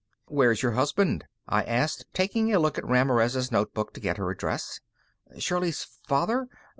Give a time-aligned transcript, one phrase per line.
[0.25, 4.79] "Where's your husband?" I asked taking a look at Ramirez' notebook to get her address.
[5.37, 6.47] "Shirley's father?